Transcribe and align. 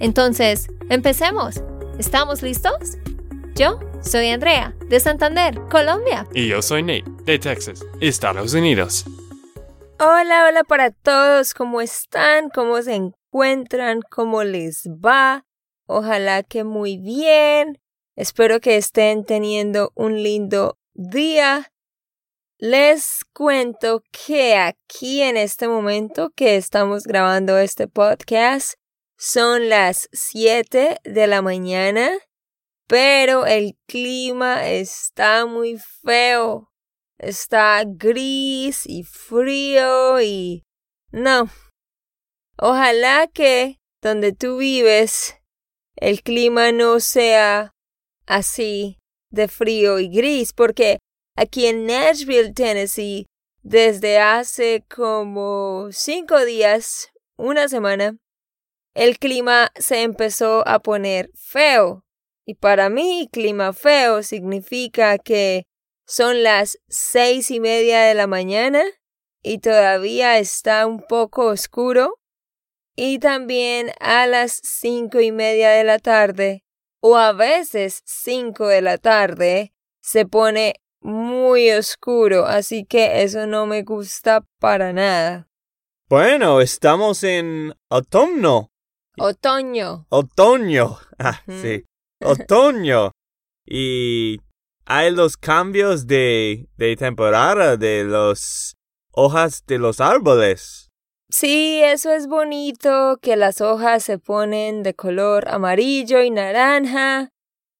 Entonces, 0.00 0.68
empecemos. 0.90 1.62
¿Estamos 1.98 2.42
listos? 2.42 2.98
Yo 3.54 3.78
soy 4.02 4.28
Andrea, 4.28 4.74
de 4.88 4.98
Santander, 4.98 5.60
Colombia. 5.70 6.26
Y 6.34 6.48
yo 6.48 6.60
soy 6.60 6.82
Nate, 6.82 7.04
de 7.24 7.38
Texas, 7.38 7.84
Estados 8.00 8.52
Unidos. 8.54 9.04
Hola, 10.00 10.46
hola 10.48 10.64
para 10.64 10.90
todos. 10.90 11.54
¿Cómo 11.54 11.80
están? 11.80 12.50
¿Cómo 12.50 12.82
se 12.82 12.94
encuentran? 12.94 14.00
¿Cómo 14.10 14.42
les 14.42 14.88
va? 14.88 15.46
Ojalá 15.86 16.42
que 16.42 16.64
muy 16.64 16.98
bien. 16.98 17.80
Espero 18.16 18.60
que 18.60 18.76
estén 18.76 19.24
teniendo 19.24 19.92
un 19.94 20.22
lindo 20.22 20.78
día. 20.94 21.72
Les 22.58 23.24
cuento 23.32 24.02
que 24.10 24.56
aquí 24.56 25.22
en 25.22 25.36
este 25.36 25.68
momento 25.68 26.30
que 26.34 26.56
estamos 26.56 27.04
grabando 27.04 27.58
este 27.58 27.86
podcast 27.86 28.74
son 29.24 29.70
las 29.70 30.10
7 30.12 30.98
de 31.02 31.26
la 31.26 31.40
mañana, 31.40 32.12
pero 32.86 33.46
el 33.46 33.74
clima 33.88 34.68
está 34.68 35.46
muy 35.46 35.78
feo. 35.78 36.68
Está 37.18 37.82
gris 37.86 38.84
y 38.84 39.02
frío 39.02 40.20
y... 40.20 40.62
No. 41.10 41.48
Ojalá 42.58 43.26
que 43.28 43.78
donde 44.02 44.34
tú 44.34 44.58
vives 44.58 45.36
el 45.96 46.22
clima 46.22 46.70
no 46.70 47.00
sea 47.00 47.72
así 48.26 48.98
de 49.30 49.48
frío 49.48 50.00
y 50.00 50.10
gris, 50.10 50.52
porque 50.52 50.98
aquí 51.34 51.64
en 51.64 51.86
Nashville, 51.86 52.52
Tennessee, 52.52 53.24
desde 53.62 54.18
hace 54.18 54.84
como 54.94 55.88
cinco 55.92 56.44
días, 56.44 57.08
una 57.38 57.68
semana, 57.68 58.18
el 58.94 59.18
clima 59.18 59.70
se 59.76 60.02
empezó 60.02 60.66
a 60.66 60.80
poner 60.80 61.30
feo. 61.34 62.04
Y 62.46 62.54
para 62.54 62.88
mí, 62.88 63.28
clima 63.32 63.72
feo 63.72 64.22
significa 64.22 65.18
que 65.18 65.66
son 66.06 66.42
las 66.42 66.78
seis 66.88 67.50
y 67.50 67.60
media 67.60 68.02
de 68.02 68.14
la 68.14 68.26
mañana 68.26 68.82
y 69.42 69.58
todavía 69.58 70.38
está 70.38 70.86
un 70.86 71.00
poco 71.00 71.46
oscuro. 71.46 72.18
Y 72.96 73.18
también 73.18 73.90
a 74.00 74.26
las 74.26 74.60
cinco 74.62 75.20
y 75.20 75.32
media 75.32 75.70
de 75.70 75.84
la 75.84 75.98
tarde 75.98 76.64
o 77.06 77.18
a 77.18 77.32
veces 77.32 78.02
5 78.06 78.66
de 78.66 78.80
la 78.80 78.96
tarde 78.96 79.74
se 80.00 80.24
pone 80.24 80.76
muy 81.02 81.70
oscuro, 81.70 82.46
así 82.46 82.86
que 82.86 83.22
eso 83.22 83.46
no 83.46 83.66
me 83.66 83.82
gusta 83.82 84.46
para 84.58 84.94
nada. 84.94 85.46
Bueno, 86.08 86.62
estamos 86.62 87.22
en 87.22 87.74
otoño. 87.88 88.70
Otoño. 89.18 90.06
Otoño. 90.08 90.98
Ah, 91.18 91.40
sí. 91.46 91.84
Otoño. 92.22 93.12
Y 93.66 94.40
hay 94.84 95.10
los 95.10 95.36
cambios 95.36 96.06
de, 96.06 96.68
de 96.76 96.96
temporada 96.96 97.76
de 97.76 98.04
las 98.04 98.74
hojas 99.12 99.64
de 99.66 99.78
los 99.78 100.00
árboles. 100.00 100.90
Sí, 101.30 101.80
eso 101.82 102.12
es 102.12 102.26
bonito, 102.26 103.18
que 103.22 103.36
las 103.36 103.60
hojas 103.60 104.04
se 104.04 104.18
ponen 104.18 104.82
de 104.82 104.94
color 104.94 105.48
amarillo 105.48 106.22
y 106.22 106.30
naranja, 106.30 107.30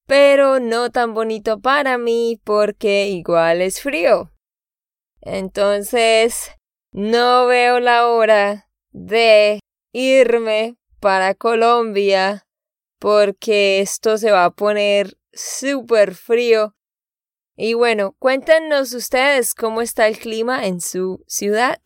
pero 0.07 0.61
no 0.61 0.91
tan 0.91 1.15
bonito 1.15 1.61
para 1.61 1.99
mí 1.99 2.41
porque 2.43 3.09
igual 3.09 3.61
es 3.61 3.81
frío. 3.81 4.33
Entonces, 5.21 6.53
no 6.93 7.47
veo 7.47 7.81
la 7.81 8.09
hora 8.09 8.69
de 8.93 9.61
irme 9.93 10.77
para 11.05 11.35
Colombia 11.35 12.47
porque 12.99 13.81
esto 13.81 14.17
se 14.17 14.31
va 14.31 14.47
a 14.47 14.55
poner 14.55 15.19
súper 15.35 16.15
frío. 16.15 16.75
Y 17.59 17.75
bueno, 17.75 18.17
cuéntenos 18.19 18.95
ustedes 18.95 19.55
cómo 19.55 19.83
está 19.83 20.07
el 20.07 20.19
clima 20.19 20.65
en 20.65 20.81
su 20.81 21.23
ciudad. 21.27 21.79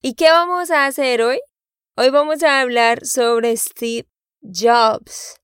¿Y 0.00 0.14
qué 0.14 0.30
vamos 0.30 0.70
a 0.70 0.86
hacer 0.86 1.22
hoy? 1.22 1.40
Hoy 1.96 2.10
vamos 2.10 2.44
a 2.44 2.60
hablar 2.60 3.04
sobre 3.04 3.56
Steve 3.56 4.08
Jobs. 4.42 5.40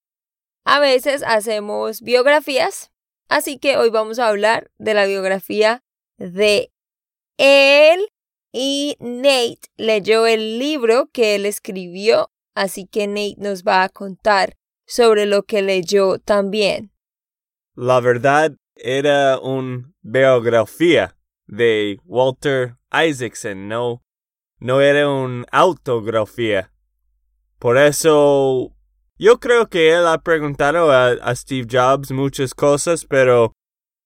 A 0.65 0.79
veces 0.79 1.25
hacemos 1.27 2.03
biografías, 2.03 2.93
así 3.29 3.59
que 3.59 3.79
hoy 3.79 3.91
vamos 3.91 4.21
a 4.21 4.29
hablar 4.29 4.71
de 4.79 4.95
la 4.95 5.07
biografía 5.07 5.83
de 6.19 6.71
él 7.37 8.07
y 8.53 8.97
Nate 9.01 9.59
leyó 9.77 10.29
el 10.29 10.61
libro 10.61 11.11
que 11.13 11.35
él 11.35 11.47
escribió, 11.47 12.31
así 12.57 12.89
que 12.89 13.07
Nate 13.07 13.37
nos 13.39 13.63
va 13.63 13.85
a 13.85 13.89
contar 13.89 14.57
sobre 14.85 15.27
lo 15.27 15.45
que 15.45 15.63
leyó 15.63 16.19
también. 16.19 16.91
La 17.77 18.01
verdad 18.01 18.57
era 18.75 19.39
una 19.39 19.93
biografía 20.03 21.17
de 21.47 22.01
Walter 22.05 22.77
Isaacson, 22.91 23.69
no 23.69 24.03
no 24.59 24.81
era 24.81 25.09
una 25.09 25.45
autografía. 25.53 26.73
Por 27.59 27.79
eso, 27.79 28.73
yo 29.19 29.39
creo 29.39 29.69
que 29.69 29.93
él 29.93 30.07
ha 30.07 30.19
preguntado 30.19 30.91
a, 30.93 31.35
Steve 31.35 31.67
Jobs 31.71 32.11
muchas 32.11 32.55
cosas, 32.55 33.05
pero 33.05 33.53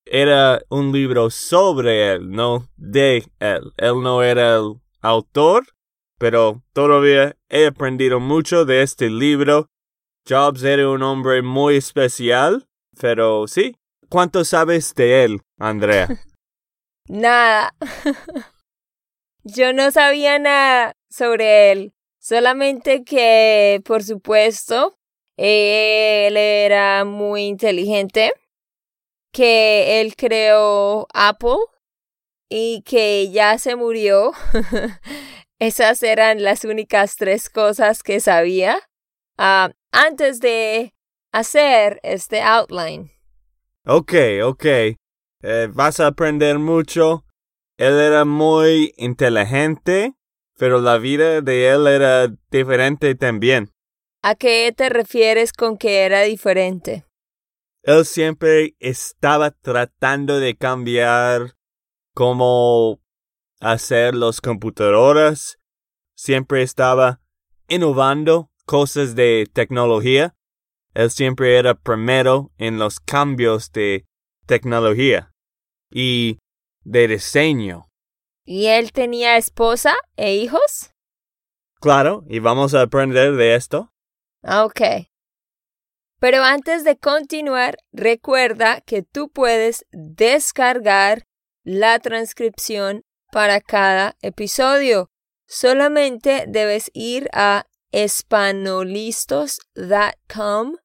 era 0.05 0.61
un 0.69 0.91
libro 0.91 1.29
sobre 1.29 2.13
él, 2.13 2.29
no 2.29 2.69
de 2.75 3.25
él. 3.39 3.73
Él 3.77 4.01
no 4.01 4.23
era 4.23 4.55
el 4.57 4.75
autor, 5.01 5.65
pero 6.21 6.61
todavía 6.73 7.35
he 7.49 7.65
aprendido 7.65 8.19
mucho 8.19 8.63
de 8.63 8.83
este 8.83 9.09
libro. 9.09 9.71
Jobs 10.29 10.61
era 10.61 10.87
un 10.87 11.01
hombre 11.01 11.41
muy 11.41 11.77
especial, 11.77 12.67
pero 12.99 13.47
sí. 13.47 13.75
¿Cuánto 14.07 14.45
sabes 14.45 14.93
de 14.93 15.23
él, 15.23 15.41
Andrea? 15.57 16.07
Nada. 17.07 17.73
Yo 19.43 19.73
no 19.73 19.89
sabía 19.89 20.37
nada 20.37 20.95
sobre 21.09 21.71
él, 21.71 21.93
solamente 22.19 23.03
que, 23.03 23.81
por 23.83 24.03
supuesto, 24.03 24.99
él 25.37 26.37
era 26.37 27.03
muy 27.03 27.45
inteligente, 27.45 28.31
que 29.33 30.01
él 30.01 30.15
creó 30.15 31.07
Apple 31.15 31.57
y 32.47 32.83
que 32.83 33.31
ya 33.31 33.57
se 33.57 33.75
murió. 33.75 34.33
Esas 35.61 36.01
eran 36.01 36.43
las 36.43 36.65
únicas 36.65 37.15
tres 37.17 37.49
cosas 37.49 38.01
que 38.01 38.19
sabía 38.19 38.79
ah, 39.37 39.69
antes 39.91 40.39
de 40.39 40.93
hacer 41.31 41.99
este 42.01 42.41
outline. 42.41 43.11
Ok, 43.85 44.13
ok. 44.43 44.65
Eh, 45.43 45.67
vas 45.71 45.99
a 45.99 46.07
aprender 46.07 46.57
mucho 46.59 47.25
él 47.81 47.99
era 47.99 48.25
muy 48.25 48.93
inteligente, 48.97 50.13
pero 50.59 50.79
la 50.79 50.99
vida 50.99 51.41
de 51.41 51.67
él 51.67 51.87
era 51.87 52.27
diferente 52.51 53.15
también. 53.15 53.71
¿A 54.21 54.35
qué 54.35 54.71
te 54.71 54.87
refieres 54.89 55.51
con 55.51 55.79
que 55.79 56.01
era 56.01 56.21
diferente? 56.21 57.05
Él 57.81 58.05
siempre 58.05 58.75
estaba 58.79 59.49
tratando 59.49 60.39
de 60.39 60.55
cambiar 60.55 61.55
cómo 62.13 63.01
hacer 63.61 64.15
los 64.15 64.41
computadoras. 64.41 65.57
Siempre 66.15 66.63
estaba 66.63 67.21
innovando 67.69 68.51
cosas 68.65 69.15
de 69.15 69.47
tecnología. 69.53 70.35
Él 70.93 71.09
siempre 71.09 71.57
era 71.57 71.75
primero 71.75 72.51
en 72.57 72.77
los 72.77 72.99
cambios 72.99 73.71
de 73.71 74.05
tecnología. 74.45 75.31
Y 75.89 76.39
de 76.83 77.07
diseño. 77.07 77.89
¿Y 78.43 78.67
él 78.67 78.91
tenía 78.91 79.37
esposa 79.37 79.95
e 80.17 80.35
hijos? 80.35 80.91
Claro, 81.79 82.23
y 82.27 82.39
vamos 82.39 82.73
a 82.73 82.81
aprender 82.81 83.35
de 83.35 83.55
esto. 83.55 83.91
Ah, 84.43 84.65
ok. 84.65 84.81
Pero 86.19 86.43
antes 86.43 86.83
de 86.83 86.97
continuar, 86.97 87.77
recuerda 87.91 88.81
que 88.81 89.03
tú 89.03 89.29
puedes 89.29 89.85
descargar 89.91 91.23
la 91.63 91.99
transcripción 91.99 93.03
para 93.31 93.61
cada 93.61 94.17
episodio. 94.21 95.09
Solamente 95.47 96.45
debes 96.47 96.91
ir 96.93 97.29
a 97.33 97.65
espanolistos.com 97.91 100.75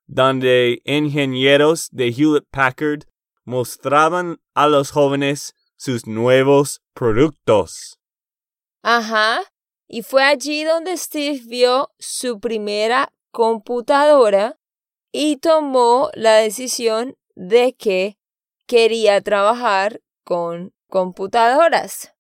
donde 0.06 0.82
ingenieros 0.85 1.88
de 1.91 2.09
Hewlett 2.09 2.44
Packard 2.50 3.05
mostraban 3.47 4.43
a 4.53 4.69
los 4.69 4.91
jóvenes 4.91 5.55
sus 5.79 6.06
nuevos 6.06 6.82
productos. 6.93 7.99
Ajá. 8.82 9.41
Y 9.88 10.02
fue 10.02 10.22
allí 10.25 10.64
donde 10.64 10.96
Steve 10.96 11.40
vio 11.44 11.92
su 11.98 12.40
primera 12.40 13.12
computadora 13.31 14.58
y 15.12 15.36
tomó 15.36 16.10
la 16.14 16.36
decisión 16.36 17.16
de 17.34 17.75
que 17.75 18.19
quería 18.66 19.20
trabajar 19.20 20.00
con 20.25 20.72
computadoras. 20.88 22.14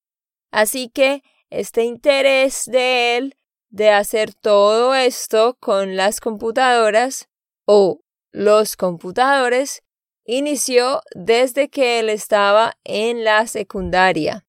Así 0.50 0.88
que 0.88 1.22
este 1.50 1.84
interés 1.84 2.64
de 2.66 3.16
él 3.16 3.36
de 3.70 3.90
hacer 3.90 4.34
todo 4.34 4.94
esto 4.94 5.56
con 5.58 5.96
las 5.96 6.20
computadoras 6.20 7.28
o 7.64 8.00
los 8.30 8.76
computadores 8.76 9.82
inició 10.24 11.02
desde 11.14 11.68
que 11.68 11.98
él 11.98 12.08
estaba 12.08 12.76
en 12.84 13.24
la 13.24 13.46
secundaria. 13.46 14.46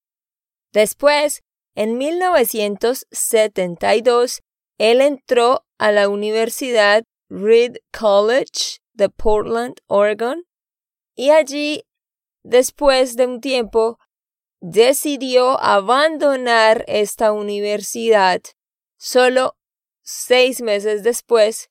Después, 0.73 1.43
en 1.75 1.97
1972, 1.97 4.41
él 4.77 5.01
entró 5.01 5.65
a 5.77 5.91
la 5.91 6.07
Universidad 6.09 7.03
Reed 7.29 7.75
College 7.91 8.79
de 8.93 9.09
Portland, 9.09 9.75
Oregon, 9.87 10.45
y 11.15 11.31
allí, 11.31 11.83
después 12.43 13.17
de 13.17 13.27
un 13.27 13.41
tiempo, 13.41 13.99
decidió 14.61 15.61
abandonar 15.61 16.85
esta 16.87 17.33
universidad 17.33 18.41
solo 18.97 19.57
seis 20.01 20.61
meses 20.61 21.03
después 21.03 21.69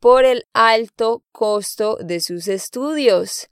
por 0.00 0.24
el 0.24 0.48
alto 0.52 1.22
costo 1.32 1.96
de 1.96 2.20
sus 2.20 2.48
estudios. 2.48 3.48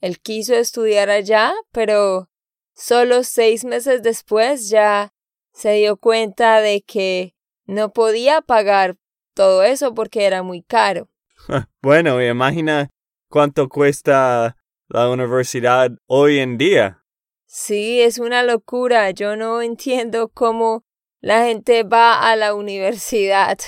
Él 0.00 0.20
quiso 0.20 0.54
estudiar 0.54 1.10
allá, 1.10 1.54
pero 1.72 2.28
solo 2.74 3.24
seis 3.24 3.64
meses 3.64 4.02
después 4.02 4.68
ya 4.68 5.12
se 5.58 5.72
dio 5.72 5.96
cuenta 5.96 6.60
de 6.60 6.82
que 6.82 7.34
no 7.66 7.92
podía 7.92 8.42
pagar 8.42 8.96
todo 9.34 9.64
eso 9.64 9.92
porque 9.92 10.24
era 10.24 10.42
muy 10.44 10.62
caro. 10.62 11.08
Bueno, 11.82 12.22
imagina 12.22 12.90
cuánto 13.28 13.68
cuesta 13.68 14.56
la 14.88 15.10
universidad 15.10 15.90
hoy 16.06 16.38
en 16.38 16.58
día. 16.58 17.04
Sí, 17.46 18.00
es 18.00 18.18
una 18.18 18.44
locura. 18.44 19.10
Yo 19.10 19.34
no 19.34 19.60
entiendo 19.60 20.28
cómo 20.28 20.84
la 21.20 21.44
gente 21.44 21.82
va 21.82 22.30
a 22.30 22.36
la 22.36 22.54
universidad. 22.54 23.58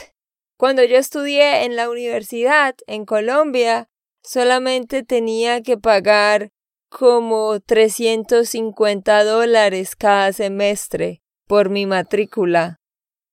Cuando 0.57 0.85
yo 0.85 0.97
estudié 0.97 1.65
en 1.65 1.75
la 1.75 1.91
universidad 1.91 2.77
en 2.87 3.05
Colombia, 3.05 3.89
solamente 4.23 5.03
tenía 5.03 5.61
que 5.63 5.77
pagar 5.77 6.53
como 6.89 7.59
350 7.59 9.25
dólares 9.25 9.97
cada 9.97 10.33
semestre 10.33 11.23
por 11.51 11.69
mi 11.69 11.85
matrícula. 11.85 12.81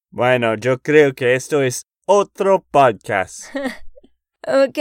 Bueno, 0.10 0.56
yo 0.56 0.80
creo 0.80 1.14
que 1.14 1.36
esto 1.36 1.62
es 1.62 1.84
otro 2.08 2.66
podcast. 2.72 3.54
ok. 4.48 4.80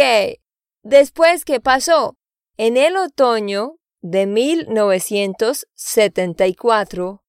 Después, 0.82 1.44
¿qué 1.44 1.60
pasó? 1.60 2.14
En 2.56 2.78
el 2.78 2.96
otoño 2.96 3.76
de 4.00 4.26
1974, 4.26 7.22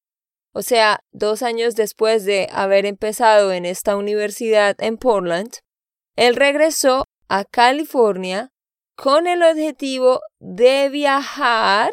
o 0.54 0.62
sea, 0.62 1.02
dos 1.12 1.44
años 1.44 1.76
después 1.76 2.24
de 2.24 2.48
haber 2.54 2.86
empezado 2.86 3.52
en 3.52 3.66
esta 3.66 3.98
universidad 3.98 4.78
en 4.80 4.96
Portland, 4.96 5.56
él 6.16 6.38
regresó 6.38 7.04
a 7.28 7.44
California 7.44 8.54
con 8.96 9.28
el 9.28 9.44
objetivo 9.44 10.22
de 10.40 10.88
viajar 10.88 11.92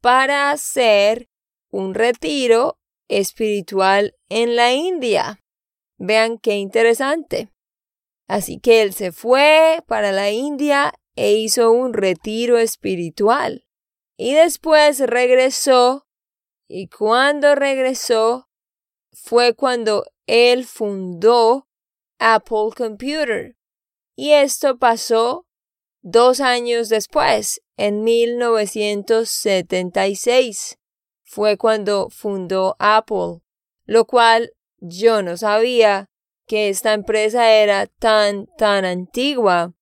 para 0.00 0.50
hacer 0.50 1.28
un 1.70 1.94
retiro 1.94 2.79
espiritual 3.10 4.16
en 4.28 4.56
la 4.56 4.72
India. 4.72 5.44
Vean 5.98 6.38
qué 6.38 6.56
interesante. 6.56 7.52
Así 8.26 8.58
que 8.60 8.80
él 8.80 8.94
se 8.94 9.12
fue 9.12 9.82
para 9.86 10.10
la 10.12 10.30
India 10.30 10.94
e 11.16 11.34
hizo 11.34 11.70
un 11.72 11.92
retiro 11.92 12.56
espiritual. 12.56 13.66
Y 14.16 14.32
después 14.34 15.00
regresó 15.00 16.06
y 16.68 16.88
cuando 16.88 17.54
regresó 17.56 18.48
fue 19.12 19.54
cuando 19.54 20.04
él 20.26 20.64
fundó 20.64 21.68
Apple 22.18 22.70
Computer. 22.76 23.56
Y 24.14 24.30
esto 24.30 24.78
pasó 24.78 25.46
dos 26.02 26.40
años 26.40 26.88
después, 26.88 27.60
en 27.76 28.02
1976. 28.04 30.79
Fue 31.32 31.56
cuando 31.56 32.10
fundó 32.10 32.74
Apple, 32.80 33.40
lo 33.84 34.04
cual 34.04 34.52
yo 34.78 35.22
no 35.22 35.36
sabía 35.36 36.10
que 36.48 36.68
esta 36.68 36.92
empresa 36.92 37.52
era 37.52 37.86
tan, 37.86 38.48
tan 38.58 38.84
antigua. 38.84 39.72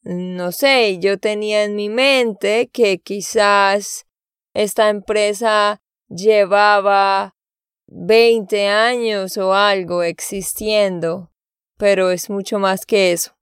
No 0.00 0.50
sé, 0.50 0.98
yo 0.98 1.18
tenía 1.18 1.64
en 1.64 1.76
mi 1.76 1.90
mente 1.90 2.70
que 2.72 3.00
quizás 3.00 4.06
esta 4.54 4.88
empresa 4.88 5.82
llevaba 6.08 7.36
20 7.88 8.68
años 8.68 9.36
o 9.36 9.52
algo 9.52 10.02
existiendo, 10.02 11.30
pero 11.76 12.10
es 12.10 12.30
mucho 12.30 12.58
más 12.58 12.86
que 12.86 13.12
eso. 13.12 13.36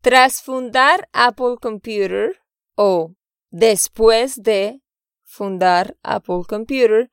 Tras 0.00 0.40
fundar 0.40 1.06
Apple 1.12 1.56
Computer, 1.60 2.40
o 2.76 3.12
después 3.50 4.42
de 4.42 4.80
fundar 5.36 5.96
Apple 6.02 6.42
Computer, 6.48 7.10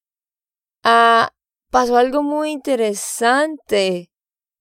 ah, 0.84 1.32
pasó 1.70 1.98
algo 1.98 2.24
muy 2.24 2.52
interesante, 2.52 4.12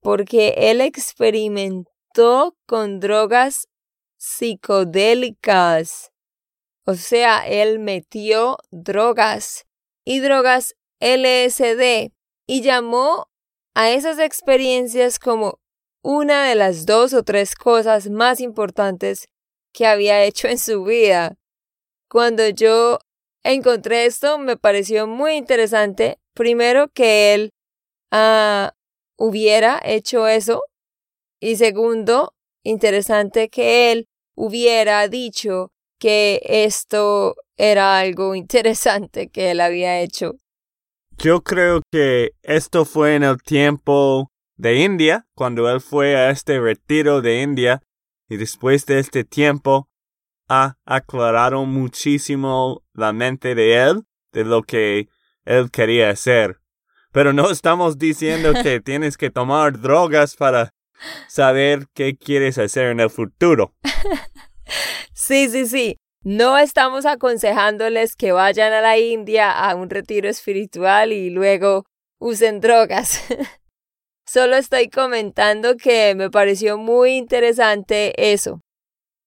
porque 0.00 0.54
él 0.56 0.80
experimentó 0.80 2.56
con 2.66 3.00
drogas 3.00 3.68
psicodélicas. 4.18 6.12
O 6.84 6.94
sea, 6.94 7.46
él 7.46 7.78
metió 7.78 8.58
drogas 8.70 9.64
y 10.04 10.18
drogas 10.18 10.74
LSD 11.00 12.12
y 12.46 12.62
llamó 12.62 13.28
a 13.74 13.90
esas 13.90 14.18
experiencias 14.18 15.18
como 15.18 15.60
una 16.02 16.48
de 16.48 16.56
las 16.56 16.84
dos 16.86 17.14
o 17.14 17.22
tres 17.22 17.54
cosas 17.54 18.10
más 18.10 18.40
importantes 18.40 19.28
que 19.72 19.86
había 19.86 20.24
hecho 20.24 20.48
en 20.48 20.58
su 20.58 20.84
vida. 20.84 21.36
Cuando 22.08 22.48
yo 22.48 22.98
encontré 23.44 24.06
esto, 24.06 24.38
me 24.38 24.56
pareció 24.56 25.06
muy 25.06 25.34
interesante. 25.34 26.18
Primero, 26.34 26.88
que 26.88 27.34
él 27.34 27.50
ah, 28.10 28.74
hubiera 29.16 29.80
hecho 29.84 30.26
eso. 30.26 30.62
Y 31.40 31.56
segundo, 31.56 32.34
interesante 32.62 33.48
que 33.48 33.92
él 33.92 34.06
hubiera 34.34 35.08
dicho 35.08 35.72
que 35.98 36.40
esto 36.44 37.36
era 37.56 37.98
algo 37.98 38.34
interesante 38.34 39.28
que 39.28 39.50
él 39.52 39.60
había 39.60 40.00
hecho. 40.00 40.36
Yo 41.18 41.42
creo 41.42 41.82
que 41.92 42.32
esto 42.42 42.84
fue 42.84 43.14
en 43.14 43.22
el 43.22 43.40
tiempo 43.42 44.30
de 44.56 44.82
India, 44.82 45.26
cuando 45.36 45.70
él 45.70 45.80
fue 45.80 46.16
a 46.16 46.30
este 46.30 46.58
retiro 46.58 47.20
de 47.20 47.42
India, 47.42 47.82
y 48.28 48.36
después 48.36 48.86
de 48.86 48.98
este 48.98 49.24
tiempo 49.24 49.88
ha 50.52 50.76
aclarado 50.84 51.64
muchísimo 51.64 52.84
la 52.92 53.14
mente 53.14 53.54
de 53.54 53.82
él 53.82 54.02
de 54.32 54.44
lo 54.44 54.62
que 54.62 55.08
él 55.46 55.70
quería 55.70 56.10
hacer. 56.10 56.58
Pero 57.10 57.32
no 57.32 57.50
estamos 57.50 57.96
diciendo 57.96 58.52
que 58.62 58.80
tienes 58.80 59.16
que 59.16 59.30
tomar 59.30 59.80
drogas 59.80 60.36
para 60.36 60.74
saber 61.26 61.86
qué 61.94 62.16
quieres 62.18 62.58
hacer 62.58 62.88
en 62.90 63.00
el 63.00 63.08
futuro. 63.08 63.74
Sí, 65.14 65.48
sí, 65.48 65.66
sí. 65.66 65.96
No 66.22 66.58
estamos 66.58 67.06
aconsejándoles 67.06 68.14
que 68.14 68.32
vayan 68.32 68.72
a 68.72 68.80
la 68.80 68.98
India 68.98 69.50
a 69.50 69.74
un 69.74 69.88
retiro 69.88 70.28
espiritual 70.28 71.12
y 71.12 71.30
luego 71.30 71.84
usen 72.18 72.60
drogas. 72.60 73.24
Solo 74.26 74.56
estoy 74.56 74.88
comentando 74.88 75.76
que 75.76 76.14
me 76.14 76.30
pareció 76.30 76.78
muy 76.78 77.12
interesante 77.12 78.32
eso. 78.32 78.60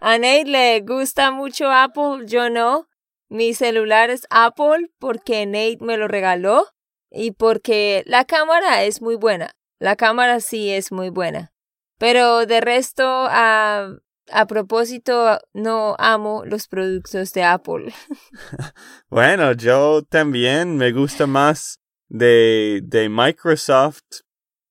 A 0.00 0.18
Nate 0.18 0.44
le 0.44 0.80
gusta 0.80 1.30
mucho 1.30 1.70
Apple, 1.70 2.26
yo 2.26 2.50
no. 2.50 2.88
Mi 3.28 3.54
celular 3.54 4.10
es 4.10 4.26
Apple 4.30 4.90
porque 4.98 5.46
Nate 5.46 5.78
me 5.80 5.96
lo 5.96 6.08
regaló 6.08 6.66
y 7.10 7.32
porque 7.32 8.02
la 8.06 8.24
cámara 8.24 8.84
es 8.84 9.00
muy 9.00 9.16
buena. 9.16 9.52
La 9.78 9.96
cámara 9.96 10.40
sí 10.40 10.70
es 10.70 10.92
muy 10.92 11.10
buena. 11.10 11.52
Pero 11.98 12.46
de 12.46 12.60
resto, 12.60 13.04
a, 13.06 13.90
a 14.30 14.46
propósito, 14.46 15.38
no 15.52 15.96
amo 15.98 16.44
los 16.44 16.66
productos 16.66 17.32
de 17.32 17.44
Apple. 17.44 17.92
bueno, 19.10 19.52
yo 19.52 20.02
también 20.02 20.76
me 20.76 20.92
gusta 20.92 21.26
más 21.26 21.78
de, 22.08 22.80
de 22.84 23.08
Microsoft, 23.08 24.02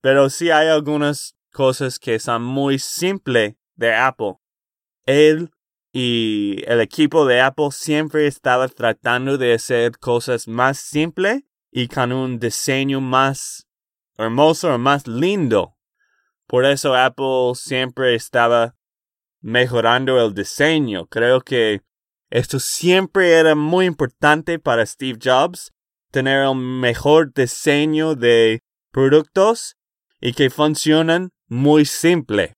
pero 0.01 0.29
sí 0.29 0.49
hay 0.51 0.67
algunas 0.67 1.35
cosas 1.51 1.99
que 1.99 2.19
son 2.19 2.43
muy 2.43 2.79
simples 2.79 3.55
de 3.75 3.93
Apple. 3.95 4.35
Él 5.05 5.51
y 5.91 6.63
el 6.67 6.81
equipo 6.81 7.25
de 7.25 7.41
Apple 7.41 7.69
siempre 7.71 8.27
estaba 8.27 8.67
tratando 8.67 9.37
de 9.37 9.53
hacer 9.53 9.97
cosas 9.97 10.47
más 10.47 10.77
simples 10.77 11.43
y 11.71 11.87
con 11.87 12.11
un 12.11 12.39
diseño 12.39 13.01
más 13.01 13.67
hermoso 14.17 14.73
o 14.73 14.77
más 14.77 15.07
lindo. 15.07 15.75
Por 16.45 16.65
eso 16.65 16.95
Apple 16.95 17.53
siempre 17.55 18.15
estaba 18.15 18.75
mejorando 19.41 20.23
el 20.23 20.33
diseño. 20.33 21.07
Creo 21.07 21.41
que 21.41 21.81
esto 22.29 22.59
siempre 22.59 23.31
era 23.31 23.55
muy 23.55 23.85
importante 23.85 24.59
para 24.59 24.85
Steve 24.85 25.17
Jobs, 25.21 25.71
tener 26.11 26.43
el 26.43 26.55
mejor 26.55 27.33
diseño 27.33 28.15
de 28.15 28.61
productos 28.91 29.78
y 30.19 30.33
que 30.33 30.49
funcionan 30.49 31.29
muy 31.47 31.85
simple. 31.85 32.55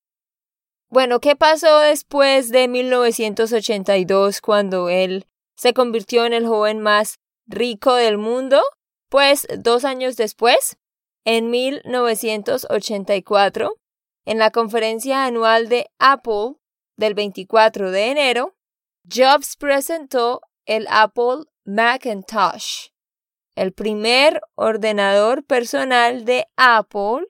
Bueno, 0.90 1.20
¿qué 1.20 1.36
pasó 1.36 1.80
después 1.80 2.50
de 2.50 2.68
1982 2.68 4.42
cuando 4.42 4.90
él 4.90 5.28
se 5.56 5.74
convirtió 5.74 6.26
en 6.26 6.34
el 6.34 6.46
joven 6.46 6.82
más 6.82 7.20
rico 7.48 7.96
del 7.96 8.18
mundo? 8.18 8.62
Pues 9.10 9.48
dos 9.58 9.86
años 9.86 10.18
después, 10.18 10.78
en 11.24 11.50
1984, 11.50 13.78
en 14.26 14.38
la 14.38 14.52
conferencia 14.52 15.26
anual 15.26 15.70
de 15.70 15.90
Apple 16.00 16.56
del 16.98 17.14
24 17.14 17.92
de 17.92 18.12
enero, 18.12 18.54
Jobs 19.10 19.56
presentó 19.58 20.42
el 20.66 20.88
Apple 20.90 21.46
Macintosh. 21.66 22.90
el 23.56 23.74
primer 23.74 24.42
ordenador 24.56 25.44
personal 25.46 26.26
de 26.26 26.48
Apple 26.56 27.28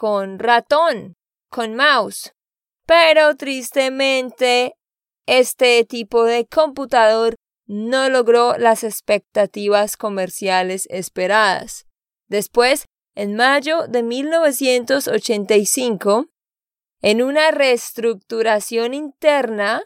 con 0.00 0.38
ratón, 0.38 1.18
con 1.50 1.76
mouse. 1.76 2.32
Pero 2.86 3.36
tristemente, 3.36 4.72
este 5.26 5.84
tipo 5.84 6.24
de 6.24 6.46
computador 6.46 7.34
no 7.66 8.08
logró 8.08 8.56
las 8.56 8.82
expectativas 8.82 9.98
comerciales 9.98 10.86
esperadas. 10.88 11.84
Después, 12.28 12.86
en 13.14 13.36
mayo 13.36 13.88
de 13.88 14.02
1985, 14.02 16.30
en 17.02 17.20
una 17.20 17.50
reestructuración 17.50 18.94
interna 18.94 19.82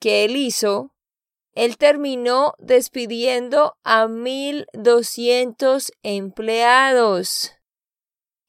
que 0.00 0.24
él 0.24 0.34
hizo, 0.34 0.92
él 1.52 1.76
terminó 1.76 2.54
despidiendo 2.58 3.76
a 3.84 4.08
1.200 4.08 5.92
empleados. 6.02 7.61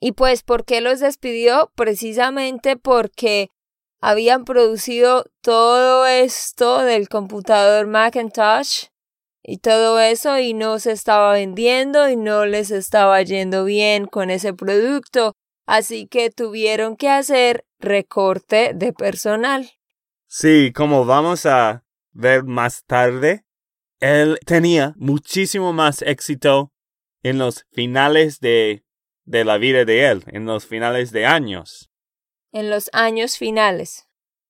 Y 0.06 0.12
pues, 0.12 0.44
¿por 0.44 0.66
qué 0.66 0.82
los 0.82 1.00
despidió? 1.00 1.72
Precisamente 1.76 2.76
porque 2.76 3.48
habían 4.02 4.44
producido 4.44 5.24
todo 5.40 6.06
esto 6.06 6.80
del 6.80 7.08
computador 7.08 7.88
Macintosh 7.88 8.88
y 9.42 9.60
todo 9.60 10.02
eso 10.02 10.38
y 10.40 10.54
no 10.54 10.78
se 10.80 10.92
estaba 10.92 11.32
vendiendo 11.32 12.10
y 12.10 12.18
no 12.18 12.46
les 12.46 12.70
estaba 12.70 13.22
yendo 13.22 13.64
bien 13.64 14.06
con 14.06 14.30
ese 14.30 14.54
producto, 14.54 15.38
así 15.66 16.06
que 16.08 16.30
tuvieron 16.30 16.98
que 16.98 17.08
hacer 17.08 17.64
recorte 17.80 18.74
de 18.76 18.92
personal. 18.92 19.72
Sí, 20.28 20.74
como 20.76 21.06
vamos 21.06 21.46
a 21.46 21.86
ver 22.12 22.44
más 22.44 22.84
tarde, 22.84 23.46
él 24.02 24.38
tenía 24.46 24.96
muchísimo 24.98 25.72
más 25.72 26.02
éxito 26.02 26.74
en 27.24 27.38
los 27.38 27.66
finales 27.72 28.42
de, 28.42 28.83
de 29.26 29.46
la 29.46 29.58
vida 29.58 29.86
de 29.86 30.08
él, 30.08 30.24
en 30.28 30.46
los 30.46 30.66
finales 30.66 31.12
de 31.12 31.26
años 31.26 31.90
en 32.54 32.70
los 32.70 32.90
años 32.94 33.38
finales. 33.38 34.08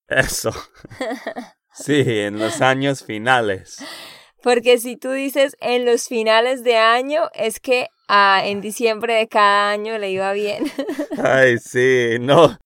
Eso. 0.07 0.51
Sí, 1.75 2.03
en 2.05 2.37
los 2.37 2.61
años 2.61 3.03
finales. 3.03 3.83
Porque 4.43 4.77
si 4.77 4.95
tú 4.95 5.09
dices 5.09 5.57
en 5.59 5.85
los 5.87 6.07
finales 6.07 6.63
de 6.63 6.77
año, 6.77 7.31
es 7.33 7.59
que 7.59 7.87
ah, 8.07 8.43
en 8.45 8.61
diciembre 8.61 9.15
de 9.15 9.27
cada 9.27 9.71
año 9.71 9.97
le 9.97 10.11
iba 10.11 10.33
bien. 10.33 10.71
Ay, 11.17 11.57
sí, 11.57 12.17
no, 12.21 12.59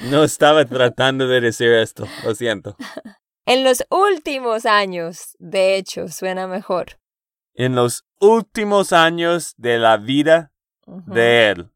no 0.00 0.24
estaba 0.24 0.66
tratando 0.66 1.26
de 1.26 1.40
decir 1.40 1.72
esto, 1.72 2.06
lo 2.22 2.34
siento. 2.34 2.76
En 3.46 3.64
los 3.64 3.82
últimos 3.88 4.66
años, 4.66 5.36
de 5.38 5.76
hecho, 5.76 6.08
suena 6.08 6.46
mejor. 6.46 6.98
En 7.54 7.74
los 7.74 8.04
últimos 8.20 8.92
años 8.92 9.54
de 9.56 9.78
la 9.78 9.96
vida 9.96 10.52
de 10.86 11.50
él. 11.50 11.70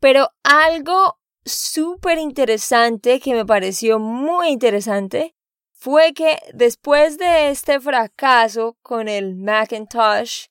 Pero 0.00 0.28
algo 0.42 1.18
súper 1.44 2.18
interesante 2.18 3.20
que 3.20 3.34
me 3.34 3.44
pareció 3.44 3.98
muy 3.98 4.48
interesante 4.48 5.34
fue 5.72 6.14
que 6.14 6.38
después 6.54 7.18
de 7.18 7.50
este 7.50 7.80
fracaso 7.80 8.76
con 8.82 9.08
el 9.08 9.36
Macintosh, 9.36 10.46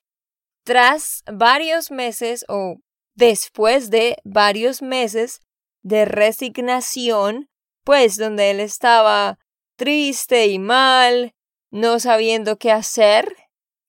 tras 0.63 1.23
varios 1.25 1.91
meses 1.91 2.45
o 2.47 2.77
después 3.15 3.89
de 3.89 4.17
varios 4.23 4.81
meses 4.81 5.41
de 5.81 6.05
resignación, 6.05 7.49
pues 7.83 8.17
donde 8.17 8.51
él 8.51 8.59
estaba 8.59 9.39
triste 9.75 10.47
y 10.47 10.59
mal, 10.59 11.33
no 11.71 11.99
sabiendo 11.99 12.57
qué 12.57 12.71
hacer, 12.71 13.35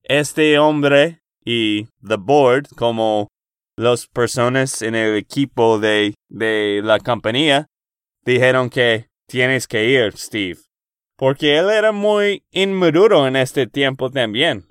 este 0.03 0.57
hombre 0.59 1.23
y 1.45 1.85
the 2.05 2.17
board, 2.17 2.67
como 2.75 3.32
las 3.77 4.07
personas 4.07 4.81
en 4.81 4.95
el 4.95 5.15
equipo 5.17 5.79
de, 5.79 6.13
de 6.29 6.81
la 6.83 6.99
compañía, 6.99 7.67
dijeron 8.25 8.69
que 8.69 9.07
Tienes 9.27 9.67
que 9.67 9.85
ir, 9.85 10.15
Steve. 10.17 10.59
Porque 11.17 11.57
él 11.57 11.69
era 11.69 11.91
muy 11.91 12.45
inmaduro 12.51 13.27
en 13.27 13.35
este 13.35 13.67
tiempo 13.67 14.11
también. 14.11 14.67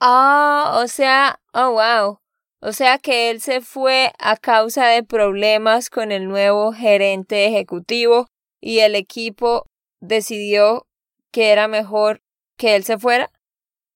Ah, 0.00 0.80
o 0.82 0.86
sea, 0.88 1.40
oh 1.52 1.72
wow. 1.72 2.20
O 2.60 2.72
sea 2.72 2.98
que 2.98 3.30
él 3.30 3.40
se 3.40 3.60
fue 3.60 4.12
a 4.18 4.36
causa 4.36 4.86
de 4.86 5.02
problemas 5.02 5.90
con 5.90 6.12
el 6.12 6.28
nuevo 6.28 6.72
gerente 6.72 7.46
ejecutivo 7.46 8.28
y 8.60 8.80
el 8.80 8.94
equipo 8.94 9.66
decidió 10.00 10.86
que 11.32 11.50
era 11.50 11.68
mejor 11.68 12.22
que 12.56 12.76
él 12.76 12.84
se 12.84 12.98
fuera. 12.98 13.30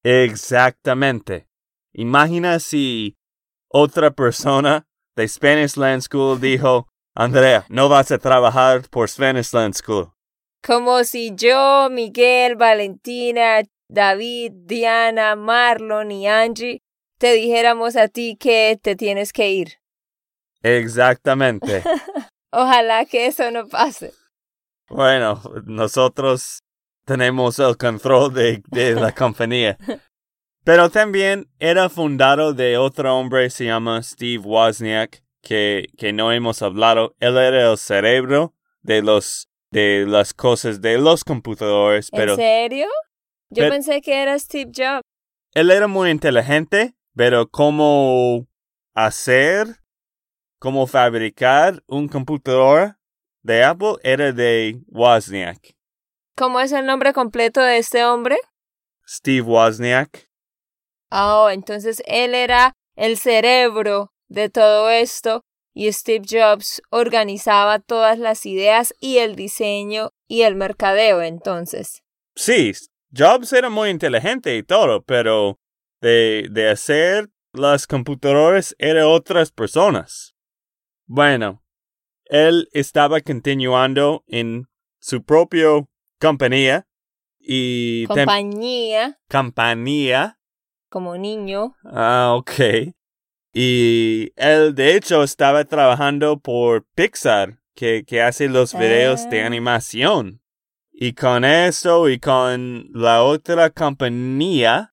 Exactamente. 0.03 1.47
Imagina 1.93 2.59
si 2.61 3.17
otra 3.71 4.11
persona 4.11 4.85
de 5.17 5.27
Spanish 5.29 5.77
Land 5.77 6.03
School 6.03 6.41
dijo, 6.41 6.89
Andrea, 7.15 7.65
no 7.69 7.89
vas 7.89 8.11
a 8.11 8.19
trabajar 8.19 8.83
por 8.91 9.09
Land 9.19 9.75
School. 9.75 10.13
Como 10.63 11.05
si 11.05 11.33
yo, 11.35 11.89
Miguel, 11.91 12.57
Valentina, 12.57 13.63
David, 13.89 14.53
Diana, 14.67 15.37
Marlon 15.37 16.11
y 16.11 16.29
Angie 16.29 16.83
te 17.19 17.33
dijéramos 17.35 17.97
a 17.97 18.09
ti 18.09 18.37
que 18.37 18.79
te 18.81 18.97
tienes 18.97 19.33
que 19.33 19.51
ir. 19.51 19.75
Exactamente. 20.63 21.83
Ojalá 22.53 23.05
que 23.05 23.27
eso 23.27 23.51
no 23.51 23.69
pase. 23.69 24.13
Bueno, 24.89 25.41
nosotros 25.67 26.63
tenemos 27.05 27.59
el 27.59 27.77
control 27.77 28.33
de, 28.33 28.63
de 28.69 28.95
la 28.95 29.13
compañía. 29.15 29.77
Pero 30.65 30.91
también 30.91 31.49
era 31.59 31.89
fundado 31.89 32.53
de 32.53 32.77
otro 32.77 33.17
hombre, 33.17 33.51
se 33.51 33.65
llama 33.65 34.03
Steve 34.03 34.43
Wozniak, 34.45 35.23
que, 35.43 35.89
que 35.97 36.13
no 36.13 36.33
hemos 36.33 36.63
hablado. 36.63 37.15
Él 37.19 37.37
era 37.39 37.71
el 37.71 37.79
cerebro 37.79 38.55
de 38.83 39.03
los 39.03 39.51
de 39.71 40.05
las 40.07 40.35
cosas 40.35 40.81
de 40.81 40.99
los 40.99 41.23
computadores, 41.25 42.11
pero 42.11 42.33
¿En 42.33 42.39
serio? 42.39 42.89
Yo 43.51 43.69
pensé 43.69 44.01
que 44.01 44.21
era 44.21 44.39
Steve 44.39 44.71
Jobs. 44.75 45.03
Él 45.55 45.71
era 45.71 45.87
muy 45.87 46.11
inteligente, 46.11 46.95
pero 47.15 47.49
cómo 47.49 48.47
hacer, 48.95 49.67
cómo 50.59 50.87
fabricar 50.87 51.83
un 51.87 52.09
computador 52.09 52.97
de 53.43 53.65
Apple 53.65 53.95
era 54.03 54.33
de 54.33 54.81
Wozniak. 54.89 55.77
¿Cómo 56.37 56.61
es 56.61 56.73
el 56.73 56.87
nombre 56.87 57.13
completo 57.13 57.61
de 57.61 57.79
este 57.79 58.05
hombre? 58.05 58.39
Steve 59.07 59.43
Wozniak. 59.43 60.30
Oh, 61.11 61.49
entonces 61.51 62.03
él 62.07 62.35
era 62.35 62.75
el 62.97 63.17
cerebro 63.17 64.13
de 64.29 64.49
todo 64.49 64.91
esto 64.91 65.43
y 65.75 65.93
Steve 65.93 66.25
Jobs 66.29 66.83
organizaba 66.91 67.79
todas 67.79 68.19
las 68.19 68.47
ideas 68.47 68.95
y 69.01 69.19
el 69.19 69.37
diseño 69.37 70.11
y 70.29 70.43
el 70.43 70.57
mercadeo 70.57 71.23
entonces. 71.23 72.03
Sí, 72.35 72.73
Jobs 73.17 73.53
era 73.53 73.71
muy 73.71 73.91
inteligente 73.91 74.57
y 74.57 74.63
todo, 74.63 75.03
pero 75.03 75.59
de, 76.01 76.49
de 76.51 76.71
hacer 76.71 77.29
las 77.53 77.87
computadoras 77.87 78.75
eran 78.79 79.05
otras 79.05 79.51
personas. 79.51 80.35
Bueno, 81.07 81.65
él 82.27 82.69
estaba 82.73 83.21
continuando 83.21 84.23
en 84.29 84.69
su 85.01 85.25
propia 85.25 85.85
compañía 86.21 86.87
y... 87.39 88.07
Compañía. 88.07 89.19
Compañía. 89.29 90.40
Como 90.91 91.17
niño. 91.17 91.75
Ah, 91.85 92.35
ok. 92.37 92.93
Y 93.55 94.33
él, 94.37 94.75
de 94.75 94.97
hecho, 94.97 95.23
estaba 95.23 95.65
trabajando 95.65 96.39
por 96.39 96.85
Pixar, 96.95 97.59
que, 97.75 98.05
que 98.05 98.21
hace 98.23 98.49
los 98.49 98.75
videos 98.79 99.29
de 99.31 99.43
Ah. 99.43 99.47
animación. 99.47 100.43
Y 100.93 101.15
con 101.15 101.45
eso 101.45 102.09
y 102.09 102.19
con 102.21 102.91
la 102.93 103.23
otra 103.23 103.71
compañía, 103.71 104.93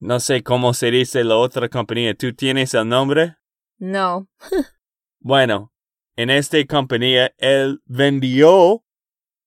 no 0.00 0.20
sé 0.20 0.42
cómo 0.42 0.74
se 0.74 0.90
dice 0.90 1.24
la 1.24 1.36
otra 1.36 1.68
compañía, 1.68 2.14
¿tú 2.14 2.34
tienes 2.34 2.74
el 2.74 2.88
nombre? 2.88 3.36
No. 3.78 4.28
Bueno, 5.18 5.72
en 6.14 6.30
esta 6.30 6.64
compañía 6.66 7.32
él 7.38 7.80
vendió 7.84 8.84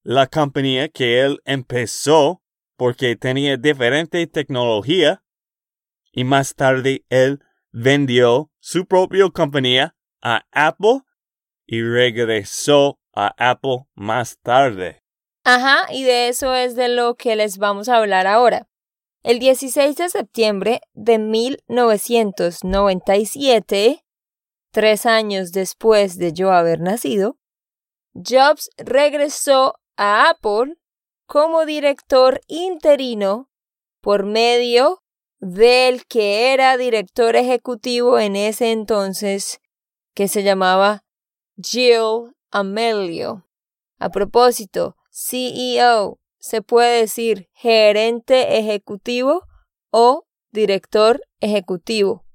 la 0.03 0.27
compañía 0.27 0.89
que 0.89 1.21
él 1.21 1.39
empezó 1.45 2.41
porque 2.75 3.15
tenía 3.15 3.55
diferente 3.55 4.27
tecnología 4.27 5.23
y 6.19 6.25
más 6.25 6.53
tarde 6.53 7.05
él 7.07 7.39
vendió 7.71 8.51
su 8.59 8.85
propia 8.85 9.29
compañía 9.29 9.95
a 10.21 10.43
Apple 10.51 10.99
y 11.65 11.81
regresó 11.81 12.99
a 13.15 13.33
Apple 13.37 13.85
más 13.95 14.37
tarde. 14.41 15.01
Ajá, 15.45 15.87
y 15.93 16.03
de 16.03 16.27
eso 16.27 16.53
es 16.53 16.75
de 16.75 16.89
lo 16.89 17.15
que 17.15 17.37
les 17.37 17.57
vamos 17.57 17.87
a 17.87 17.95
hablar 17.95 18.27
ahora. 18.27 18.67
El 19.23 19.39
16 19.39 19.95
de 19.95 20.09
septiembre 20.09 20.81
de 20.91 21.19
1997, 21.19 24.03
tres 24.71 25.05
años 25.05 25.53
después 25.53 26.17
de 26.17 26.33
yo 26.33 26.51
haber 26.51 26.81
nacido, 26.81 27.37
Jobs 28.13 28.69
regresó 28.75 29.75
a 29.95 30.31
Apple 30.31 30.75
como 31.25 31.65
director 31.65 32.41
interino 32.47 33.49
por 34.01 34.25
medio 34.25 34.98
del 35.39 36.05
que 36.05 36.53
era 36.53 36.77
director 36.77 37.35
ejecutivo 37.35 38.19
en 38.19 38.35
ese 38.35 38.71
entonces, 38.71 39.59
que 40.13 40.27
se 40.27 40.43
llamaba 40.43 41.03
Jill 41.57 42.35
Amelio. 42.51 43.45
A 43.99 44.09
propósito, 44.09 44.95
CEO 45.11 46.19
se 46.39 46.61
puede 46.61 47.01
decir 47.01 47.49
gerente 47.53 48.57
ejecutivo 48.59 49.43
o 49.91 50.25
director 50.51 51.21
ejecutivo. 51.39 52.25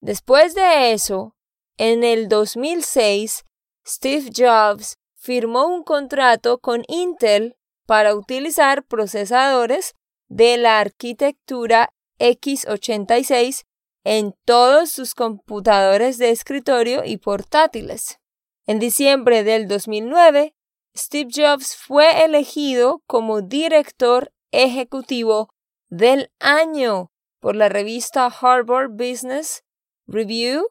Después 0.00 0.54
de 0.54 0.92
eso, 0.92 1.36
en 1.76 2.04
el 2.04 2.28
2006, 2.28 3.44
Steve 3.86 4.30
Jobs 4.34 4.98
firmó 5.14 5.66
un 5.66 5.84
contrato 5.84 6.58
con 6.58 6.82
Intel 6.88 7.56
para 7.86 8.14
utilizar 8.14 8.84
procesadores 8.84 9.94
de 10.28 10.56
la 10.56 10.80
arquitectura 10.80 11.90
x86 12.18 13.64
en 14.04 14.34
todos 14.44 14.90
sus 14.90 15.14
computadores 15.14 16.18
de 16.18 16.30
escritorio 16.30 17.04
y 17.04 17.16
portátiles. 17.16 18.18
En 18.66 18.78
diciembre 18.78 19.44
del 19.44 19.68
2009, 19.68 20.54
Steve 20.96 21.30
Jobs 21.34 21.76
fue 21.76 22.24
elegido 22.24 23.02
como 23.06 23.42
director 23.42 24.32
ejecutivo 24.50 25.50
del 25.88 26.30
año 26.40 27.10
por 27.40 27.56
la 27.56 27.68
revista 27.68 28.26
Harvard 28.26 28.90
Business 28.90 29.62
Review 30.06 30.68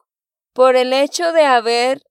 por 0.54 0.76
el 0.76 0.94
hecho 0.94 1.32
de 1.32 1.44
haber 1.44 2.02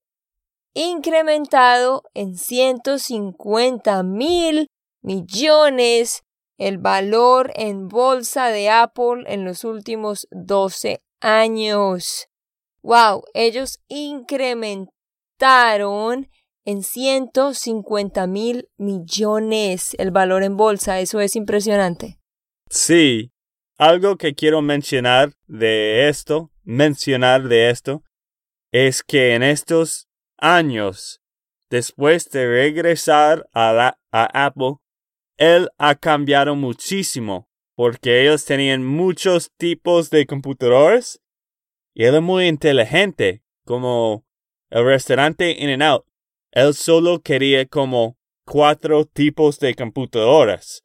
incrementado 0.74 2.02
en 2.14 2.36
150 2.36 4.02
mil 4.02 4.66
millones 5.02 6.23
el 6.58 6.78
valor 6.78 7.52
en 7.54 7.86
bolsa 7.88 8.48
de 8.48 8.70
Apple 8.70 9.24
en 9.26 9.44
los 9.44 9.64
últimos 9.64 10.26
12 10.30 11.02
años. 11.20 12.28
¡Wow! 12.82 13.24
Ellos 13.34 13.80
incrementaron 13.88 16.30
en 16.64 16.82
150 16.82 18.26
mil 18.26 18.68
millones 18.76 19.94
el 19.98 20.10
valor 20.10 20.42
en 20.42 20.56
bolsa. 20.56 20.98
Eso 21.00 21.20
es 21.20 21.36
impresionante. 21.36 22.18
Sí, 22.68 23.32
algo 23.78 24.16
que 24.16 24.34
quiero 24.34 24.62
mencionar 24.62 25.34
de 25.46 26.08
esto, 26.08 26.50
mencionar 26.62 27.48
de 27.48 27.70
esto, 27.70 28.02
es 28.72 29.02
que 29.02 29.34
en 29.34 29.42
estos 29.42 30.08
años, 30.38 31.20
después 31.70 32.30
de 32.30 32.46
regresar 32.46 33.46
a, 33.52 33.98
a 34.10 34.46
Apple, 34.46 34.76
él 35.36 35.68
ha 35.78 35.94
cambiado 35.94 36.54
muchísimo 36.54 37.48
porque 37.74 38.22
ellos 38.22 38.44
tenían 38.44 38.84
muchos 38.84 39.50
tipos 39.56 40.10
de 40.10 40.26
computadores 40.26 41.20
y 41.94 42.04
él 42.04 42.20
muy 42.20 42.46
inteligente, 42.46 43.42
como 43.64 44.26
el 44.70 44.84
restaurante 44.84 45.52
In 45.52 45.70
and 45.70 45.82
Out. 45.82 46.04
Él 46.50 46.74
solo 46.74 47.20
quería 47.20 47.66
como 47.66 48.16
cuatro 48.44 49.04
tipos 49.04 49.58
de 49.58 49.74
computadoras 49.74 50.82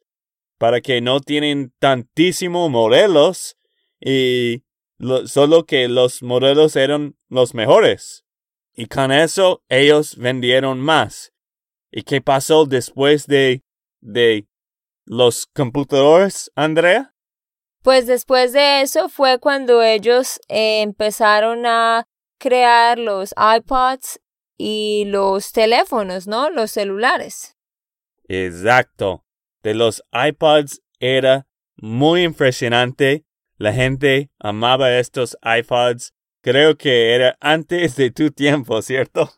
para 0.58 0.80
que 0.80 1.00
no 1.00 1.20
tienen 1.20 1.72
tantísimos 1.78 2.70
modelos 2.70 3.56
y 4.00 4.62
lo, 4.98 5.26
solo 5.26 5.64
que 5.64 5.88
los 5.88 6.22
modelos 6.22 6.76
eran 6.76 7.16
los 7.28 7.54
mejores. 7.54 8.24
Y 8.74 8.86
con 8.86 9.10
eso 9.12 9.62
ellos 9.68 10.16
vendieron 10.16 10.80
más. 10.80 11.32
¿Y 11.90 12.02
qué 12.02 12.20
pasó 12.20 12.66
después 12.66 13.26
de, 13.26 13.62
de 14.00 14.46
los 15.04 15.46
computadores, 15.46 16.50
Andrea? 16.54 17.14
Pues 17.82 18.06
después 18.06 18.52
de 18.52 18.82
eso 18.82 19.08
fue 19.08 19.38
cuando 19.38 19.82
ellos 19.82 20.40
eh, 20.48 20.82
empezaron 20.82 21.64
a 21.66 22.06
crear 22.38 22.98
los 22.98 23.34
iPods 23.36 24.20
y 24.58 25.04
los 25.06 25.52
teléfonos, 25.52 26.26
¿no? 26.26 26.50
Los 26.50 26.70
celulares. 26.70 27.56
Exacto. 28.28 29.24
De 29.62 29.74
los 29.74 30.02
iPods 30.12 30.82
era 30.98 31.46
muy 31.76 32.22
impresionante. 32.24 33.24
La 33.56 33.72
gente 33.72 34.30
amaba 34.38 34.98
estos 34.98 35.36
iPods. 35.42 36.12
Creo 36.42 36.76
que 36.76 37.14
era 37.14 37.36
antes 37.40 37.96
de 37.96 38.10
tu 38.10 38.30
tiempo, 38.30 38.80
¿cierto? 38.82 39.30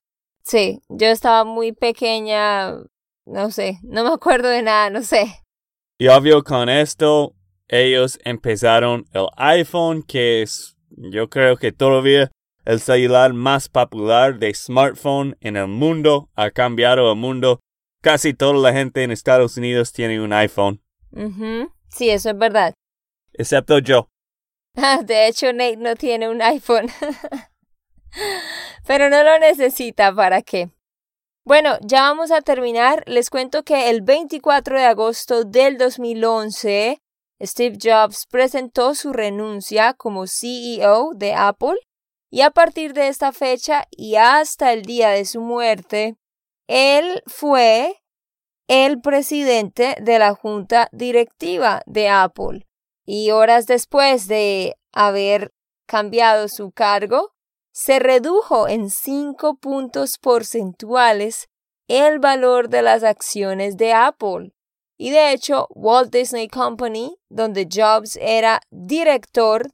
Sí, 0.44 0.80
yo 0.88 1.06
estaba 1.06 1.44
muy 1.44 1.72
pequeña, 1.72 2.74
no 3.26 3.50
sé, 3.50 3.78
no 3.82 4.04
me 4.04 4.10
acuerdo 4.10 4.48
de 4.48 4.62
nada, 4.62 4.90
no 4.90 5.02
sé. 5.02 5.26
Y 5.98 6.08
obvio 6.08 6.42
con 6.42 6.68
esto, 6.68 7.34
ellos 7.68 8.18
empezaron 8.24 9.06
el 9.12 9.26
iPhone, 9.36 10.02
que 10.02 10.42
es, 10.42 10.76
yo 10.90 11.28
creo 11.28 11.56
que 11.56 11.72
todavía 11.72 12.30
el 12.64 12.80
celular 12.80 13.32
más 13.32 13.68
popular 13.68 14.38
de 14.38 14.52
smartphone 14.54 15.36
en 15.40 15.56
el 15.56 15.68
mundo. 15.68 16.30
Ha 16.34 16.50
cambiado 16.50 17.10
el 17.10 17.18
mundo. 17.18 17.60
Casi 18.00 18.34
toda 18.34 18.54
la 18.54 18.72
gente 18.72 19.02
en 19.04 19.10
Estados 19.12 19.56
Unidos 19.56 19.92
tiene 19.92 20.20
un 20.20 20.32
iPhone, 20.32 20.82
Ujú, 21.12 21.70
Sí, 21.88 22.10
eso 22.10 22.30
es 22.30 22.38
verdad. 22.38 22.74
excepto 23.32 23.78
yo. 23.78 24.08
De 25.04 25.28
hecho, 25.28 25.52
Nate 25.52 25.76
no 25.76 25.94
tiene 25.94 26.28
un 26.28 26.40
iPhone. 26.42 26.88
Pero 28.86 29.08
no 29.08 29.22
lo 29.22 29.38
necesita, 29.38 30.12
¿para 30.14 30.42
qué? 30.42 30.70
Bueno, 31.44 31.76
ya 31.80 32.02
vamos 32.02 32.30
a 32.30 32.40
terminar. 32.40 33.02
Les 33.06 33.28
cuento 33.28 33.64
que 33.64 33.90
el 33.90 34.02
24 34.02 34.78
de 34.78 34.84
agosto 34.84 35.42
del 35.44 35.76
2011, 35.76 37.02
Steve 37.42 37.78
Jobs 37.82 38.26
presentó 38.30 38.94
su 38.94 39.12
renuncia 39.12 39.94
como 39.94 40.28
CEO 40.28 41.10
de 41.16 41.34
Apple 41.34 41.74
y 42.30 42.42
a 42.42 42.50
partir 42.50 42.92
de 42.92 43.08
esta 43.08 43.32
fecha 43.32 43.88
y 43.90 44.14
hasta 44.14 44.72
el 44.72 44.82
día 44.82 45.10
de 45.10 45.24
su 45.24 45.40
muerte, 45.40 46.16
él 46.68 47.22
fue 47.26 48.00
el 48.68 49.00
presidente 49.00 49.96
de 50.00 50.20
la 50.20 50.34
junta 50.34 50.88
directiva 50.92 51.82
de 51.86 52.08
Apple. 52.08 52.68
Y 53.04 53.32
horas 53.32 53.66
después 53.66 54.28
de 54.28 54.76
haber 54.92 55.52
cambiado 55.86 56.46
su 56.46 56.70
cargo, 56.70 57.32
se 57.72 57.98
redujo 57.98 58.68
en 58.68 58.90
cinco 58.90 59.56
puntos 59.56 60.18
porcentuales 60.18 61.48
el 61.88 62.20
valor 62.20 62.68
de 62.68 62.82
las 62.82 63.02
acciones 63.02 63.76
de 63.76 63.92
Apple. 63.92 64.52
Y 64.98 65.10
de 65.10 65.32
hecho, 65.32 65.66
Walt 65.70 66.12
Disney 66.12 66.48
Company, 66.48 67.18
donde 67.28 67.66
Jobs 67.70 68.16
era 68.20 68.60
director, 68.70 69.70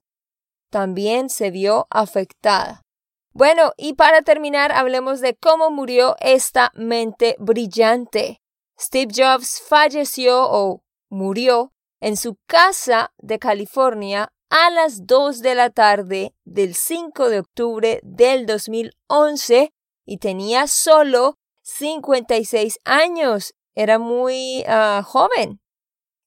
también 0.70 1.28
se 1.28 1.50
vio 1.50 1.86
afectada. 1.90 2.82
Bueno, 3.32 3.72
y 3.76 3.94
para 3.94 4.22
terminar, 4.22 4.72
hablemos 4.72 5.20
de 5.20 5.36
cómo 5.36 5.70
murió 5.70 6.16
esta 6.20 6.72
mente 6.74 7.36
brillante. 7.38 8.40
Steve 8.80 9.12
Jobs 9.14 9.60
falleció 9.60 10.48
o 10.48 10.82
murió 11.10 11.72
en 12.00 12.16
su 12.16 12.36
casa 12.46 13.12
de 13.18 13.38
California 13.38 14.32
a 14.50 14.70
las 14.70 15.06
2 15.06 15.40
de 15.40 15.54
la 15.54 15.70
tarde 15.70 16.34
del 16.44 16.74
5 16.74 17.28
de 17.28 17.40
octubre 17.40 18.00
del 18.02 18.46
2011 18.46 19.72
y 20.06 20.18
tenía 20.18 20.66
solo 20.66 21.38
56 21.62 22.78
años. 22.84 23.54
Era 23.74 23.98
muy 23.98 24.64
ah, 24.66 25.02
joven. 25.04 25.60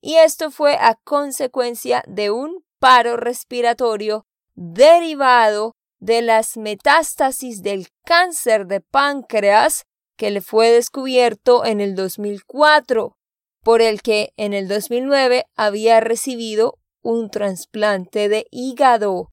Y 0.01 0.15
esto 0.15 0.51
fue 0.51 0.77
a 0.79 0.95
consecuencia 1.03 2.03
de 2.07 2.31
un 2.31 2.63
paro 2.79 3.17
respiratorio 3.17 4.25
derivado 4.55 5.75
de 5.99 6.21
las 6.21 6.57
metástasis 6.57 7.61
del 7.61 7.87
cáncer 8.05 8.65
de 8.65 8.81
páncreas 8.81 9.85
que 10.17 10.31
le 10.31 10.41
fue 10.41 10.69
descubierto 10.69 11.65
en 11.65 11.81
el 11.81 11.95
2004, 11.95 13.15
por 13.63 13.81
el 13.81 14.01
que 14.01 14.33
en 14.37 14.53
el 14.53 14.67
2009 14.67 15.45
había 15.55 15.99
recibido 15.99 16.79
un 17.01 17.29
trasplante 17.29 18.29
de 18.29 18.47
hígado. 18.51 19.29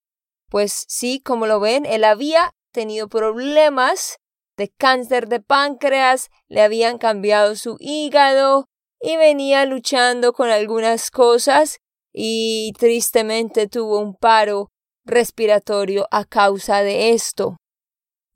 Pues 0.48 0.84
sí, 0.88 1.20
como 1.20 1.46
lo 1.46 1.60
ven, 1.60 1.86
él 1.86 2.04
había 2.04 2.52
tenido 2.72 3.08
problemas 3.08 4.16
de 4.56 4.68
cáncer 4.70 5.28
de 5.28 5.40
páncreas, 5.40 6.30
le 6.48 6.62
habían 6.62 6.98
cambiado 6.98 7.54
su 7.54 7.76
hígado 7.78 8.66
y 9.00 9.16
venía 9.16 9.64
luchando 9.64 10.32
con 10.32 10.50
algunas 10.50 11.10
cosas 11.10 11.78
y 12.12 12.72
tristemente 12.78 13.68
tuvo 13.68 14.00
un 14.00 14.14
paro 14.14 14.70
respiratorio 15.04 16.08
a 16.10 16.24
causa 16.24 16.82
de 16.82 17.10
esto. 17.10 17.56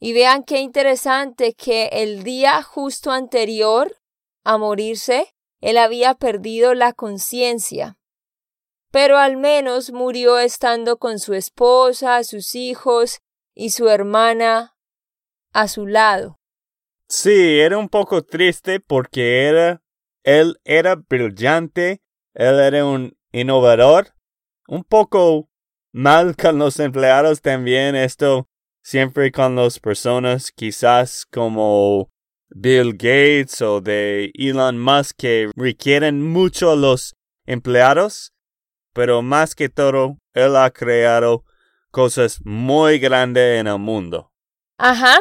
Y 0.01 0.13
vean 0.13 0.45
qué 0.45 0.61
interesante 0.61 1.55
que 1.55 1.87
el 1.93 2.23
día 2.23 2.63
justo 2.63 3.11
anterior 3.11 3.97
a 4.45 4.59
morirse, 4.59 5.33
él 5.61 5.79
había 5.79 6.15
perdido 6.15 6.75
la 6.75 6.93
conciencia. 6.93 7.97
Pero 8.93 9.19
al 9.19 9.37
menos 9.39 9.91
murió 9.91 10.39
estando 10.39 10.99
con 10.99 11.19
su 11.19 11.35
esposa, 11.35 12.23
sus 12.23 12.55
hijos 12.55 13.21
y 13.55 13.71
su 13.71 13.89
hermana 13.89 14.77
a 15.53 15.67
su 15.67 15.87
lado. 15.87 16.39
Sí, 17.09 17.59
era 17.59 17.77
un 17.79 17.89
poco 17.89 18.23
triste 18.23 18.81
porque 18.81 19.47
era, 19.47 19.83
él 20.23 20.61
era 20.65 20.95
brillante, 20.97 22.01
él 22.35 22.61
era 22.61 22.85
un 22.85 23.17
innovador, 23.33 24.15
un 24.69 24.85
poco 24.85 25.51
mal 25.93 26.37
con 26.37 26.59
los 26.59 26.79
empleados 26.79 27.43
también, 27.43 27.97
esto 27.97 28.49
siempre 28.83 29.31
con 29.31 29.57
las 29.57 29.79
personas 29.79 30.51
quizás 30.53 31.27
como 31.27 32.11
Bill 32.49 32.93
Gates 32.93 33.61
o 33.63 33.81
de 33.81 34.31
Elon 34.35 34.79
Musk 34.79 35.17
que 35.17 35.51
requieren 35.57 36.23
mucho 36.23 36.71
a 36.71 36.77
los 36.77 37.15
empleados, 37.47 38.32
pero 38.93 39.23
más 39.23 39.55
que 39.55 39.69
todo, 39.69 40.19
él 40.35 40.57
ha 40.57 40.71
creado 40.71 41.45
cosas 41.91 42.41
muy 42.45 42.99
grandes 42.99 43.61
en 43.61 43.67
el 43.67 43.79
mundo. 43.79 44.33
Ajá, 44.79 45.19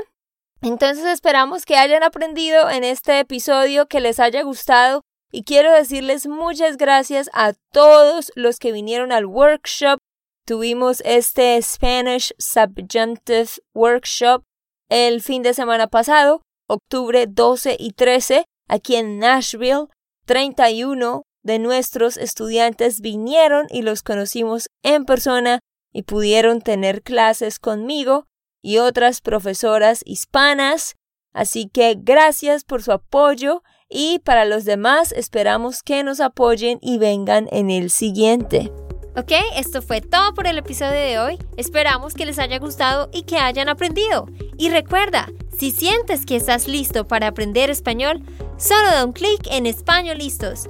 entonces 0.62 1.06
esperamos 1.06 1.66
que 1.66 1.78
hayan 1.78 2.04
aprendido 2.04 2.70
en 2.70 2.84
este 2.84 3.20
episodio, 3.20 3.88
que 3.88 4.00
les 4.00 4.20
haya 4.20 4.44
gustado 4.44 5.02
y 5.32 5.44
quiero 5.44 5.72
decirles 5.72 6.28
muchas 6.28 6.78
gracias 6.78 7.30
a 7.34 7.54
todos 7.72 8.32
los 8.36 8.60
que 8.60 8.72
vinieron 8.72 9.12
al 9.12 9.26
workshop. 9.26 9.98
Tuvimos 10.46 11.02
este 11.06 11.62
Spanish 11.62 12.34
Subjunctive 12.38 13.50
Workshop 13.74 14.44
el 14.90 15.22
fin 15.22 15.42
de 15.42 15.54
semana 15.54 15.88
pasado, 15.88 16.42
octubre 16.68 17.26
12 17.28 17.78
y 17.80 17.94
13, 17.94 18.46
aquí 18.68 18.96
en 18.96 19.20
Nashville. 19.20 19.88
31 20.26 21.24
de 21.44 21.60
nuestros 21.60 22.18
estudiantes 22.18 23.02
vinieron 23.02 23.68
y 23.70 23.82
los 23.82 24.04
conocimos 24.04 24.70
en 24.84 25.06
persona 25.06 25.60
y 25.92 26.04
pudieron 26.04 26.62
tener 26.62 27.02
clases 27.02 27.60
conmigo 27.60 28.28
y 28.62 28.78
otras 28.78 29.22
profesoras 29.22 30.02
hispanas. 30.06 30.96
Así 31.34 31.70
que 31.70 31.96
gracias 31.98 32.64
por 32.64 32.84
su 32.84 32.92
apoyo 32.92 33.64
y 33.90 34.20
para 34.20 34.46
los 34.46 34.66
demás 34.66 35.12
esperamos 35.12 35.84
que 35.84 36.04
nos 36.04 36.20
apoyen 36.20 36.80
y 36.82 36.98
vengan 36.98 37.48
en 37.52 37.70
el 37.70 37.90
siguiente. 37.90 38.72
Ok, 39.18 39.34
esto 39.58 39.82
fue 39.82 40.00
todo 40.00 40.34
por 40.34 40.48
el 40.48 40.58
episodio 40.58 40.94
de 40.94 41.20
hoy. 41.20 41.38
Esperamos 41.58 42.14
que 42.14 42.26
les 42.26 42.40
haya 42.40 42.60
gustado 42.60 43.10
y 43.12 43.24
que 43.24 43.38
hayan 43.38 43.68
aprendido. 43.68 44.28
Y 44.58 44.70
recuerda, 44.70 45.28
si 45.58 45.72
sientes 45.72 46.26
que 46.26 46.38
estás 46.38 46.70
listo 46.70 47.06
para 47.06 47.28
aprender 47.28 47.70
español, 47.70 48.24
solo 48.58 48.88
da 48.88 49.04
un 49.04 49.12
clic 49.12 49.48
en 49.52 49.66
Español 49.66 50.20
Listos. 50.20 50.70